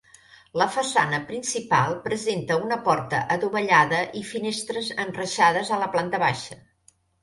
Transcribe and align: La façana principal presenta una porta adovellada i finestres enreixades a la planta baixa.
La 0.61 0.67
façana 0.77 1.19
principal 1.31 1.93
presenta 2.07 2.59
una 2.69 2.79
porta 2.89 3.21
adovellada 3.37 4.03
i 4.23 4.27
finestres 4.33 4.93
enreixades 5.09 5.75
a 5.75 5.83
la 5.87 5.95
planta 5.97 6.27
baixa. 6.31 6.65